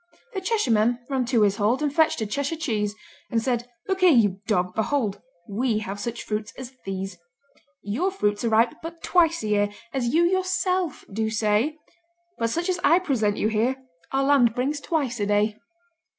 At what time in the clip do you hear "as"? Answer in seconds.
6.57-6.73, 9.93-10.07, 12.67-12.79